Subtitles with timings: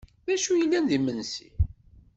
[0.25, 1.49] D acu yellan d imensi?